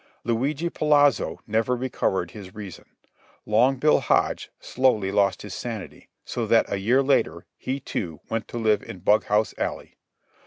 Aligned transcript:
Luigi 0.23 0.67
Polazzo 0.67 1.37
never 1.45 1.75
recovered 1.75 2.31
his 2.31 2.55
reason. 2.55 2.85
Long 3.45 3.75
Bill 3.77 3.99
Hodge 3.99 4.49
slowly 4.59 5.11
lost 5.11 5.43
his 5.43 5.53
sanity, 5.53 6.09
so 6.25 6.47
that 6.47 6.65
a 6.73 6.79
year 6.79 7.03
later, 7.03 7.45
he, 7.55 7.79
too, 7.79 8.19
went 8.27 8.47
to 8.47 8.57
live 8.57 8.81
in 8.81 9.01
Bughouse 9.01 9.53
Alley. 9.59 9.97